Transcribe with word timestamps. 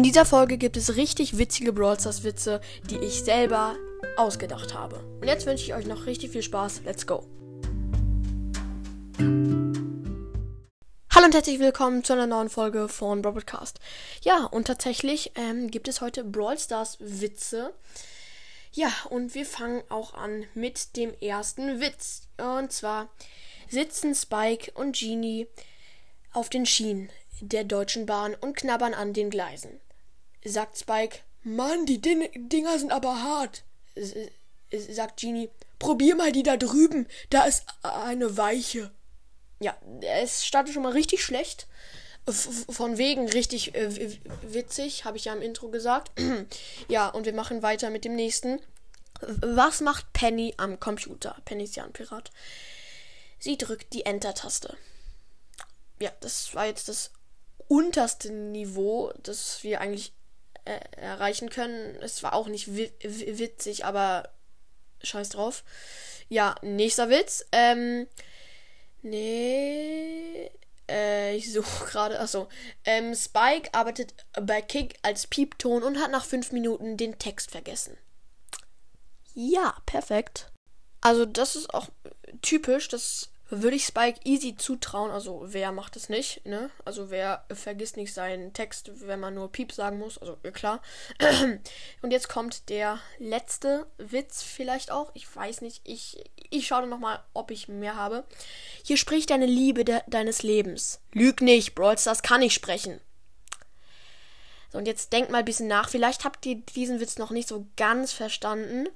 In 0.00 0.04
dieser 0.04 0.24
Folge 0.24 0.56
gibt 0.56 0.78
es 0.78 0.96
richtig 0.96 1.36
witzige 1.36 1.74
Brawl 1.74 2.00
Stars 2.00 2.24
Witze, 2.24 2.62
die 2.88 2.96
ich 2.96 3.22
selber 3.22 3.76
ausgedacht 4.16 4.72
habe. 4.72 5.04
Und 5.20 5.28
jetzt 5.28 5.44
wünsche 5.44 5.62
ich 5.62 5.74
euch 5.74 5.84
noch 5.84 6.06
richtig 6.06 6.30
viel 6.30 6.42
Spaß. 6.42 6.80
Let's 6.86 7.06
go. 7.06 7.22
Hallo 9.18 11.26
und 11.26 11.34
herzlich 11.34 11.58
willkommen 11.58 12.02
zu 12.02 12.14
einer 12.14 12.26
neuen 12.26 12.48
Folge 12.48 12.88
von 12.88 13.20
Broadcast. 13.20 13.78
Ja, 14.22 14.46
und 14.46 14.68
tatsächlich 14.68 15.32
ähm, 15.34 15.70
gibt 15.70 15.86
es 15.86 16.00
heute 16.00 16.24
Brawl 16.24 16.58
Stars 16.58 16.96
Witze. 17.00 17.74
Ja, 18.72 18.90
und 19.10 19.34
wir 19.34 19.44
fangen 19.44 19.82
auch 19.90 20.14
an 20.14 20.46
mit 20.54 20.96
dem 20.96 21.12
ersten 21.20 21.82
Witz. 21.82 22.22
Und 22.38 22.72
zwar 22.72 23.10
sitzen 23.68 24.14
Spike 24.14 24.72
und 24.72 24.98
Genie 24.98 25.46
auf 26.32 26.48
den 26.48 26.64
Schienen 26.64 27.10
der 27.42 27.64
Deutschen 27.64 28.06
Bahn 28.06 28.34
und 28.34 28.56
knabbern 28.56 28.94
an 28.94 29.12
den 29.12 29.28
Gleisen. 29.28 29.78
Sagt 30.44 30.78
Spike, 30.78 31.18
Mann, 31.42 31.86
die 31.86 32.00
Din 32.00 32.28
Dinger 32.34 32.78
sind 32.78 32.92
aber 32.92 33.22
hart. 33.22 33.64
Sagt 34.72 35.20
Genie, 35.20 35.50
probier 35.78 36.14
mal 36.14 36.32
die 36.32 36.42
da 36.42 36.56
drüben, 36.56 37.06
da 37.30 37.44
ist 37.44 37.64
eine 37.82 38.36
weiche. 38.36 38.90
Ja, 39.58 39.76
es 40.00 40.46
startet 40.46 40.74
schon 40.74 40.82
mal 40.82 40.92
richtig 40.92 41.22
schlecht. 41.22 41.66
Von 42.26 42.98
wegen 42.98 43.28
richtig 43.28 43.74
äh, 43.74 44.18
witzig, 44.42 45.04
habe 45.04 45.16
ich 45.16 45.24
ja 45.24 45.32
im 45.32 45.42
Intro 45.42 45.68
gesagt. 45.68 46.12
ja, 46.88 47.08
und 47.08 47.26
wir 47.26 47.32
machen 47.32 47.62
weiter 47.62 47.90
mit 47.90 48.04
dem 48.04 48.14
nächsten. 48.14 48.60
Was 49.20 49.80
macht 49.80 50.12
Penny 50.12 50.54
am 50.56 50.78
Computer? 50.78 51.36
Penny 51.44 51.64
ist 51.64 51.76
ja 51.76 51.84
ein 51.84 51.92
Pirat. 51.92 52.30
Sie 53.38 53.58
drückt 53.58 53.92
die 53.94 54.04
Enter-Taste. 54.04 54.76
Ja, 55.98 56.12
das 56.20 56.54
war 56.54 56.66
jetzt 56.66 56.88
das 56.88 57.10
unterste 57.68 58.32
Niveau, 58.32 59.12
das 59.22 59.62
wir 59.62 59.80
eigentlich 59.80 60.12
äh, 60.70 61.00
erreichen 61.00 61.50
können. 61.50 61.96
Es 62.00 62.22
war 62.22 62.34
auch 62.34 62.46
nicht 62.46 62.74
wi 62.74 62.92
witzig, 63.02 63.84
aber 63.84 64.28
scheiß 65.02 65.30
drauf. 65.30 65.64
Ja, 66.28 66.54
nächster 66.62 67.10
Witz. 67.10 67.44
Ähm, 67.52 68.06
nee. 69.02 70.50
Äh, 70.88 71.36
ich 71.36 71.52
suche 71.52 71.86
gerade. 71.90 72.20
Achso. 72.20 72.48
Ähm, 72.84 73.14
Spike 73.14 73.70
arbeitet 73.72 74.14
bei 74.40 74.62
Kick 74.62 74.98
als 75.02 75.26
Piepton 75.26 75.82
und 75.82 76.00
hat 76.00 76.10
nach 76.10 76.24
fünf 76.24 76.52
Minuten 76.52 76.96
den 76.96 77.18
Text 77.18 77.50
vergessen. 77.50 77.96
Ja, 79.34 79.76
perfekt. 79.86 80.50
Also, 81.00 81.24
das 81.24 81.56
ist 81.56 81.72
auch 81.74 81.88
typisch. 82.42 82.88
Das 82.88 83.30
würde 83.50 83.76
ich 83.76 83.84
Spike 83.84 84.20
easy 84.24 84.56
zutrauen. 84.56 85.10
Also 85.10 85.42
wer 85.44 85.72
macht 85.72 85.96
es 85.96 86.08
nicht, 86.08 86.46
ne? 86.46 86.70
Also 86.84 87.10
wer 87.10 87.44
vergisst 87.52 87.96
nicht 87.96 88.14
seinen 88.14 88.52
Text, 88.52 88.90
wenn 89.06 89.20
man 89.20 89.34
nur 89.34 89.50
Piep 89.50 89.72
sagen 89.72 89.98
muss. 89.98 90.18
Also 90.18 90.36
klar. 90.52 90.80
Und 92.02 92.12
jetzt 92.12 92.28
kommt 92.28 92.68
der 92.68 93.00
letzte 93.18 93.86
Witz 93.98 94.42
vielleicht 94.42 94.90
auch. 94.90 95.10
Ich 95.14 95.34
weiß 95.34 95.60
nicht. 95.62 95.80
Ich, 95.84 96.24
ich 96.50 96.66
schaue 96.66 96.86
nochmal, 96.86 97.22
ob 97.34 97.50
ich 97.50 97.68
mehr 97.68 97.96
habe. 97.96 98.24
Hier 98.84 98.96
spricht 98.96 99.30
deine 99.30 99.46
Liebe 99.46 99.84
de 99.84 100.00
deines 100.06 100.42
Lebens. 100.42 101.00
Lüg 101.12 101.40
nicht, 101.40 101.74
Brawl 101.74 101.98
Stars 101.98 102.22
kann 102.22 102.42
ich 102.42 102.54
sprechen. 102.54 103.00
So, 104.72 104.78
und 104.78 104.86
jetzt 104.86 105.12
denkt 105.12 105.30
mal 105.30 105.38
ein 105.38 105.44
bisschen 105.44 105.66
nach. 105.66 105.88
Vielleicht 105.88 106.24
habt 106.24 106.46
ihr 106.46 106.56
diesen 106.56 107.00
Witz 107.00 107.18
noch 107.18 107.30
nicht 107.30 107.48
so 107.48 107.66
ganz 107.76 108.12
verstanden. 108.12 108.88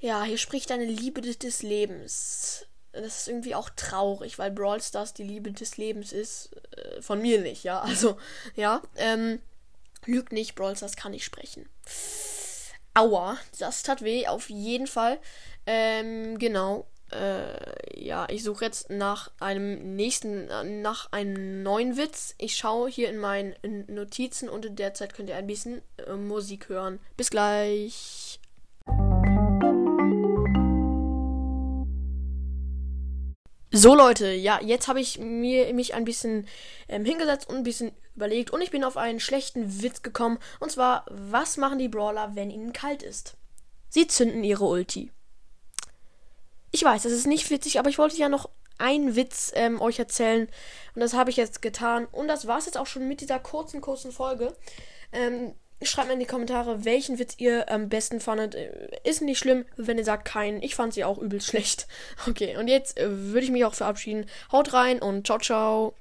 Ja, 0.00 0.24
hier 0.24 0.38
spricht 0.38 0.70
deine 0.70 0.84
Liebe 0.84 1.20
des 1.20 1.62
Lebens 1.62 2.66
das 3.00 3.20
ist 3.20 3.28
irgendwie 3.28 3.54
auch 3.54 3.70
traurig, 3.70 4.38
weil 4.38 4.50
Brawl 4.50 4.80
Stars 4.80 5.14
die 5.14 5.22
Liebe 5.22 5.52
des 5.52 5.76
Lebens 5.76 6.12
ist. 6.12 6.50
Äh, 6.76 7.02
von 7.02 7.20
mir 7.20 7.40
nicht, 7.40 7.64
ja. 7.64 7.80
Also, 7.86 8.16
ja. 8.54 8.82
Ähm, 8.96 9.40
lügt 10.04 10.32
nicht, 10.32 10.54
Brawl 10.54 10.76
Stars 10.76 10.96
kann 10.96 11.14
ich 11.14 11.24
sprechen. 11.24 11.68
Aua, 12.94 13.36
das 13.58 13.82
tat 13.82 14.02
weh, 14.02 14.26
auf 14.26 14.48
jeden 14.48 14.86
Fall. 14.86 15.18
Ähm, 15.66 16.38
genau. 16.38 16.86
Äh, 17.12 18.04
ja, 18.04 18.26
ich 18.28 18.42
suche 18.42 18.64
jetzt 18.64 18.90
nach 18.90 19.30
einem 19.38 19.94
nächsten, 19.94 20.48
äh, 20.48 20.64
nach 20.64 21.12
einem 21.12 21.62
neuen 21.62 21.96
Witz. 21.96 22.34
Ich 22.38 22.56
schaue 22.56 22.90
hier 22.90 23.08
in 23.08 23.18
meinen 23.18 23.54
Notizen 23.86 24.48
und 24.48 24.64
in 24.64 24.76
der 24.76 24.94
Zeit 24.94 25.14
könnt 25.14 25.28
ihr 25.28 25.36
ein 25.36 25.46
bisschen 25.46 25.82
äh, 26.04 26.14
Musik 26.14 26.68
hören. 26.68 26.98
Bis 27.16 27.30
gleich. 27.30 28.40
So 33.76 33.94
Leute, 33.94 34.32
ja, 34.32 34.58
jetzt 34.62 34.88
habe 34.88 35.02
ich 35.02 35.18
mir 35.18 35.74
mich 35.74 35.92
ein 35.92 36.06
bisschen 36.06 36.48
ähm, 36.88 37.04
hingesetzt 37.04 37.46
und 37.46 37.56
ein 37.56 37.62
bisschen 37.62 37.92
überlegt 38.14 38.50
und 38.50 38.62
ich 38.62 38.70
bin 38.70 38.84
auf 38.84 38.96
einen 38.96 39.20
schlechten 39.20 39.82
Witz 39.82 40.00
gekommen. 40.00 40.38
Und 40.60 40.72
zwar, 40.72 41.04
was 41.10 41.58
machen 41.58 41.78
die 41.78 41.90
Brawler, 41.90 42.34
wenn 42.34 42.50
ihnen 42.50 42.72
kalt 42.72 43.02
ist? 43.02 43.36
Sie 43.90 44.06
zünden 44.06 44.44
ihre 44.44 44.64
Ulti. 44.64 45.12
Ich 46.70 46.84
weiß, 46.84 47.02
das 47.02 47.12
ist 47.12 47.26
nicht 47.26 47.50
witzig, 47.50 47.78
aber 47.78 47.90
ich 47.90 47.98
wollte 47.98 48.16
ja 48.16 48.30
noch 48.30 48.48
einen 48.78 49.14
Witz 49.14 49.52
ähm, 49.54 49.78
euch 49.82 49.98
erzählen 49.98 50.48
und 50.94 51.00
das 51.02 51.12
habe 51.12 51.28
ich 51.28 51.36
jetzt 51.36 51.60
getan. 51.60 52.06
Und 52.06 52.28
das 52.28 52.46
war 52.46 52.56
es 52.56 52.64
jetzt 52.64 52.78
auch 52.78 52.86
schon 52.86 53.06
mit 53.06 53.20
dieser 53.20 53.38
kurzen, 53.38 53.82
kurzen 53.82 54.10
Folge. 54.10 54.56
Ähm, 55.12 55.52
Schreibt 55.82 56.08
mir 56.08 56.14
in 56.14 56.20
die 56.20 56.26
Kommentare, 56.26 56.84
welchen 56.86 57.18
Witz 57.18 57.34
ihr 57.36 57.70
am 57.70 57.88
besten 57.88 58.20
fandet. 58.20 58.54
Äh, 58.54 58.70
ist 59.04 59.20
nicht 59.20 59.38
schlimm, 59.38 59.66
wenn 59.76 59.98
ihr 59.98 60.04
sagt 60.04 60.24
keinen. 60.24 60.62
Ich 60.62 60.74
fand 60.74 60.94
sie 60.94 61.04
auch 61.04 61.18
übelst 61.18 61.48
schlecht. 61.48 61.86
Okay, 62.28 62.56
und 62.56 62.68
jetzt 62.68 62.98
äh, 62.98 63.08
würde 63.08 63.44
ich 63.44 63.50
mich 63.50 63.64
auch 63.64 63.74
verabschieden. 63.74 64.26
Haut 64.50 64.72
rein 64.72 65.00
und 65.00 65.26
ciao, 65.26 65.38
ciao. 65.38 65.96